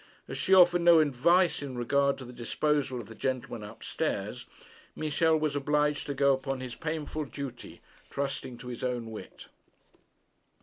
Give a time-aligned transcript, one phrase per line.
[0.27, 4.47] As she offered no advice in regard to the disposal of the gentleman up stairs,
[4.95, 9.49] Michel was obliged to go upon his painful duty, trusting to his own wit.